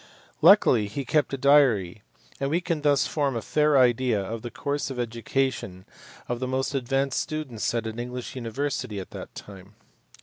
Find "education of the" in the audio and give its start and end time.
4.97-6.47